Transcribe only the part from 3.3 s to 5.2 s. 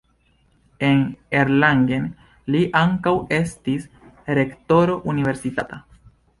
estis rektoro